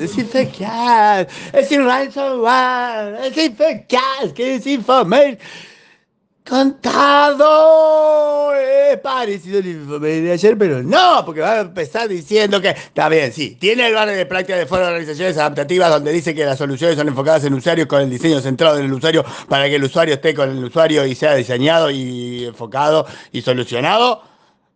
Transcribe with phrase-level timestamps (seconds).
[0.00, 5.38] Es eficaz, es ransomware, es eficaz, que es infame.
[6.46, 7.44] Contado,
[8.54, 13.08] es parecido al informe de ayer, pero no, porque va a empezar diciendo que está
[13.08, 16.44] bien, sí, tiene el barrio de práctica de foro de organizaciones adaptativas donde dice que
[16.44, 19.76] las soluciones son enfocadas en usuarios con el diseño centrado en el usuario para que
[19.76, 24.33] el usuario esté con el usuario y sea diseñado y enfocado y solucionado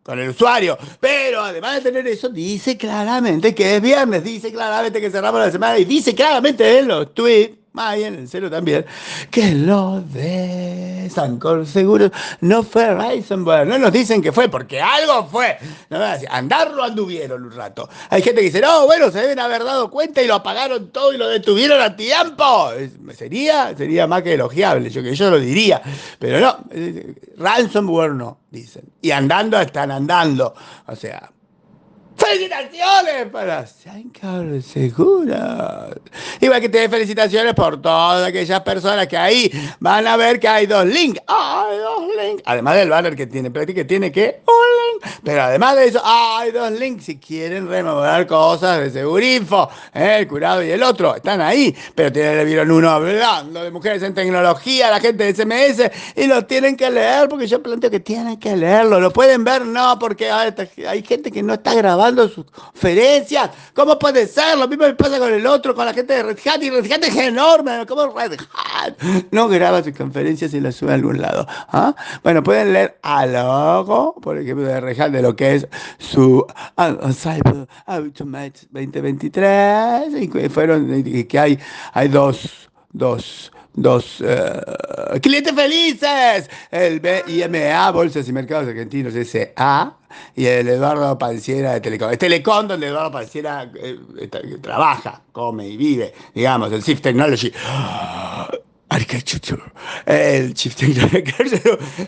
[0.09, 0.79] con el usuario.
[0.99, 5.51] Pero además de tener eso, dice claramente que es viernes, dice claramente que cerramos la
[5.51, 7.59] semana y dice claramente en los tweets
[7.97, 8.85] y en el también,
[9.31, 13.69] que lo de Sancor Seguro no fue Ransomware.
[13.69, 15.59] No nos dicen que fue, porque algo fue.
[15.91, 16.01] No,
[16.31, 17.89] andarlo anduvieron un rato.
[18.11, 21.13] Hay gente que dice, no, bueno, se deben haber dado cuenta y lo apagaron todo
[21.13, 22.71] y lo detuvieron a tiempo.
[23.15, 25.81] Sería, sería más que elogiable, yo que yo lo diría.
[26.19, 26.65] Pero no,
[27.37, 28.93] ransomware no, dicen.
[29.03, 30.55] Y andando están andando.
[30.87, 31.31] O sea,
[32.19, 35.89] ¡Felicitaciones para Sancor Segura!
[36.41, 40.49] Igual que te dé felicitaciones por todas aquellas personas que ahí van a ver que
[40.49, 41.23] hay dos links.
[41.29, 42.43] ¡Hay dos links!
[42.45, 44.88] Además del banner que tiene práctica, tiene que un.
[45.23, 47.05] Pero además de eso, hay dos links.
[47.05, 50.19] Si quieren remover cosas de Segurinfo, ¿eh?
[50.21, 51.75] el curado y el otro, están ahí.
[51.95, 56.45] Pero tienen, vieron uno hablando de mujeres en tecnología, la gente de SMS, y lo
[56.45, 59.01] tienen que leer porque yo planteo que tienen que leerlo.
[59.01, 59.65] ¿Lo pueden ver?
[59.65, 63.51] No, porque hay gente que no está grabando sus conferencias.
[63.75, 64.59] ¿Cómo puede ser?
[64.59, 66.63] Lo mismo pasa con el otro, con la gente de Red Hat.
[66.63, 67.85] Y Red Hat es enorme.
[67.87, 68.95] ¿Cómo Red Hat?
[69.31, 71.47] No graba sus conferencias y las sube a algún lado.
[71.49, 71.95] ¿ah?
[72.23, 76.47] Bueno, pueden leer algo, por ejemplo, de Red De lo que es su
[77.13, 80.23] Cyber Automate 2023.
[80.23, 81.59] Y fueron, que hay,
[81.93, 86.51] hay dos, dos dos uh, clientes felices.
[86.71, 89.97] El BIMA, Bolsas y Mercados Argentinos, SA,
[90.35, 92.11] y el Eduardo Panciera de Telecom.
[92.11, 94.29] Es Telecom donde Eduardo Panciera eh,
[94.61, 97.53] trabaja, come y vive, digamos, el Chief Technology.
[98.91, 99.63] Architecture,
[100.07, 101.61] el Chief Technology,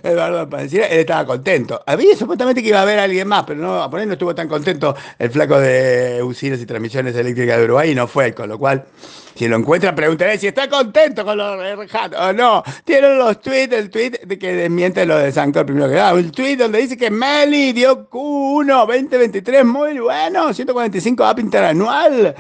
[0.03, 1.83] Eduardo Panciera, él estaba contento.
[1.87, 4.49] Había supuestamente que iba a haber alguien más, pero no, por ahí no estuvo tan
[4.49, 8.59] contento el flaco de usinas y transmisiones eléctricas de Uruguay y no fue, con lo
[8.59, 8.87] cual
[9.35, 12.63] si lo encuentran, preguntaré si está contento con los de Hat o no.
[12.85, 16.15] Tienen los tweets, el tweet de que desmiente lo de Sancor primero que nada.
[16.15, 22.35] Un tweet donde dice que Meli dio Q1 2023 muy bueno, 145 app interanual.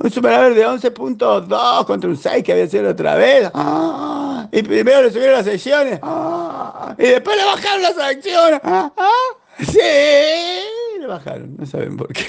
[0.00, 3.50] Un superávit de 11.2 contra un 6 que había sido otra vez.
[3.52, 5.98] Ah, y primero le subieron las secciones.
[6.02, 8.60] Ah, y después le bajaron las secciones.
[8.62, 8.92] Ah,
[9.58, 12.26] sí, le bajaron, no saben por qué.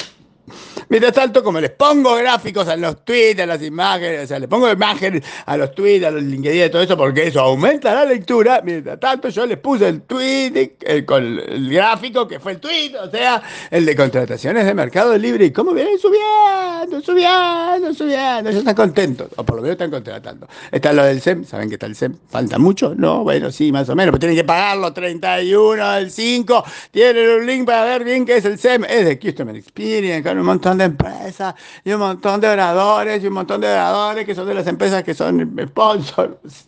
[0.89, 4.47] Mientras tanto, como les pongo gráficos a los tweets, a las imágenes, o sea, le
[4.47, 8.05] pongo imágenes a los tweets, a los LinkedIn y todo eso, porque eso aumenta la
[8.05, 8.61] lectura.
[8.63, 10.71] Mientras tanto, yo les puse el tweet
[11.05, 15.45] con el gráfico que fue el tweet, o sea, el de contrataciones de Mercado Libre.
[15.45, 18.49] Y cómo vienen subiendo, subiendo, subiendo.
[18.49, 20.47] Ellos están contentos, o por lo menos están contratando.
[20.71, 22.15] Está lo del SEM, ¿saben qué está el SEM?
[22.29, 22.95] ¿Falta mucho?
[22.95, 26.63] No, bueno, sí, más o menos, pero tienen que pagarlo 31 del 5.
[26.89, 28.85] Tienen un link para ver bien qué es el SEM.
[28.85, 31.53] Es de Customer Experience, con un montón de empresas
[31.83, 35.03] y un montón de oradores y un montón de oradores que son de las empresas
[35.03, 36.67] que son sponsors.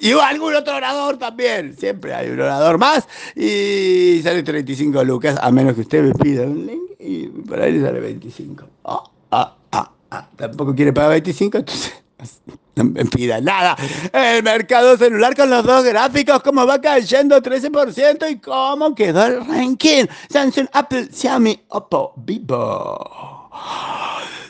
[0.00, 1.76] Y algún otro orador también.
[1.76, 3.06] Siempre hay un orador más.
[3.34, 7.80] Y sale 35 lucas, a menos que usted me pida un link y por ahí
[7.80, 8.64] sale 25.
[8.84, 10.28] Ah, ah, ah, ah.
[10.36, 12.02] Tampoco quiere pagar 25, entonces
[12.76, 13.76] no me pida nada.
[14.12, 19.46] El mercado celular con los dos gráficos, como va cayendo 13% y cómo quedó el
[19.46, 20.04] ranking.
[20.28, 23.50] Samsung, Apple, Xiaomi, Oppo, Vivo.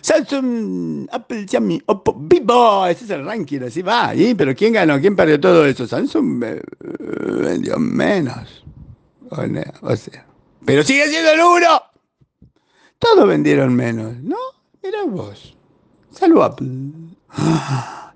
[0.01, 2.87] Samsung, Apple, Xiaomi, Oppo, Vivo.
[2.87, 4.13] Ese es el ranking, así va.
[4.37, 5.01] Pero ¿quién ganó?
[5.01, 5.87] ¿Quién perdió todo eso?
[5.87, 6.45] Samsung
[7.43, 8.65] vendió menos.
[9.31, 10.27] O sea.
[10.65, 11.81] Pero sigue siendo el uno.
[12.99, 14.37] Todos vendieron menos, ¿no?
[14.83, 15.57] Mira vos.
[16.11, 16.67] Salud, Apple.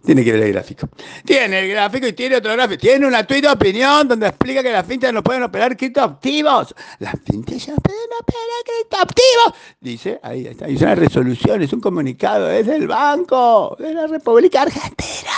[0.05, 0.88] Tiene que ver el gráfico.
[1.25, 2.81] Tiene el gráfico y tiene otro gráfico.
[2.81, 6.75] Tiene una tweet de opinión donde explica que las fintas no pueden operar criptoactivos.
[6.99, 9.55] Las fintas ya pueden operar criptoactivos.
[9.81, 10.69] Dice, ahí está.
[10.69, 15.31] Y una resolución, es un comunicado desde el Banco de la República Argentina.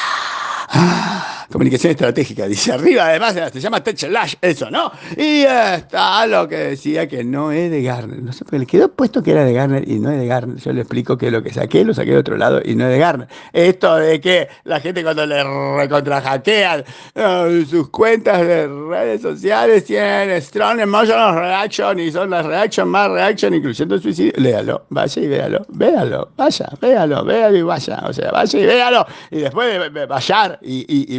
[1.52, 4.90] Comunicación estratégica, dice arriba, además se llama Tech Lash, eso, ¿no?
[5.19, 8.22] Y está lo que decía que no es de Garner.
[8.22, 10.56] No sé, porque le quedó puesto que era de Garner y no es de Garner.
[10.56, 12.93] Yo le explico que lo que saqué, lo saqué de otro lado y no es
[12.93, 13.28] de Garner.
[13.52, 15.44] Esto de que la gente cuando le
[15.76, 16.84] recontrahackean
[17.16, 23.10] uh, sus cuentas de redes sociales tienen strong emotional reaction y son las reaction más
[23.10, 24.32] reaction, incluyendo el suicidio.
[24.37, 28.02] Léalo, vaya y véalo, véalo, vaya, véalo, véalo y vaya.
[28.06, 29.06] O sea, vaya y véalo.
[29.31, 31.19] Y después de, vayar y, y, y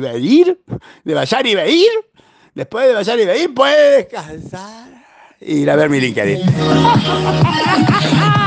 [1.03, 1.89] de Bayar y Beir,
[2.53, 4.87] después de Bayar y Beir, puede descansar
[5.39, 6.39] y ir a ver mi LinkedIn.